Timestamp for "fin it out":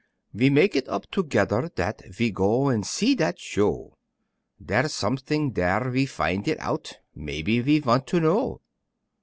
6.07-6.97